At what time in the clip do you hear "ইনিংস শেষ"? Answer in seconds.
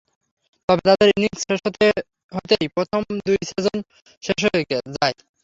1.11-1.59